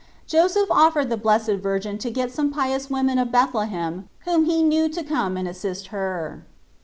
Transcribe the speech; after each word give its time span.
Joseph 0.25 0.71
offered 0.71 1.11
the 1.11 1.15
Blessed 1.15 1.57
Virgin 1.61 1.99
to 1.99 2.09
get 2.09 2.31
some 2.31 2.49
pious 2.51 2.89
women 2.89 3.19
of 3.19 3.31
Bethlehem 3.31 4.09
whom 4.25 4.45
he 4.45 4.63
knew 4.63 4.89
to 4.89 5.03
come 5.03 5.37
and 5.37 5.47
assist 5.47 5.89
her. 5.93 6.43